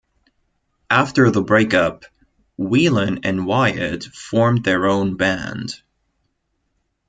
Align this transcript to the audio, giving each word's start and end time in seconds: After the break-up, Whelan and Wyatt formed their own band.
After 0.89 1.29
the 1.29 1.43
break-up, 1.43 2.05
Whelan 2.57 3.19
and 3.23 3.45
Wyatt 3.45 4.03
formed 4.03 4.63
their 4.63 4.87
own 4.87 5.15
band. 5.15 5.75